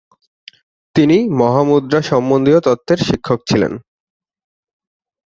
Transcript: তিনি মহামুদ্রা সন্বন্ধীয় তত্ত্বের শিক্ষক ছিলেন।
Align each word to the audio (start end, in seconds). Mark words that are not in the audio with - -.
তিনি 0.95 1.17
মহামুদ্রা 1.39 1.99
সন্বন্ধীয় 2.09 2.59
তত্ত্বের 2.61 2.99
শিক্ষক 3.07 3.39
ছিলেন। 3.49 3.73